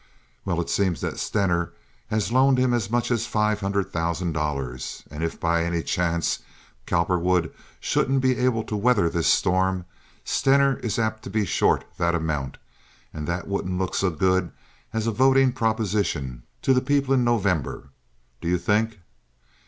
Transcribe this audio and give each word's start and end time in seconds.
"Well, 0.45 0.59
it 0.59 0.71
seems 0.71 0.99
that 1.01 1.19
Stener 1.19 1.73
has 2.07 2.31
loaned 2.31 2.57
him 2.57 2.73
as 2.73 2.89
much 2.89 3.11
as 3.11 3.27
five 3.27 3.59
hundred 3.59 3.93
thousand 3.93 4.31
dollars, 4.33 5.03
and 5.11 5.23
if 5.23 5.39
by 5.39 5.63
any 5.63 5.83
chance 5.83 6.39
Cowperwood 6.87 7.53
shouldn't 7.79 8.19
be 8.19 8.35
able 8.39 8.63
to 8.63 8.75
weather 8.75 9.11
this 9.11 9.27
storm, 9.27 9.85
Stener 10.25 10.77
is 10.79 10.97
apt 10.97 11.21
to 11.25 11.29
be 11.29 11.45
short 11.45 11.85
that 11.97 12.15
amount, 12.15 12.57
and 13.13 13.27
that 13.27 13.47
wouldn't 13.47 13.77
look 13.77 13.93
so 13.93 14.09
good 14.09 14.51
as 14.91 15.05
a 15.05 15.11
voting 15.11 15.51
proposition 15.53 16.41
to 16.63 16.73
the 16.73 16.81
people 16.81 17.13
in 17.13 17.23
November, 17.23 17.89
do 18.41 18.47
you 18.47 18.57
think? 18.57 19.01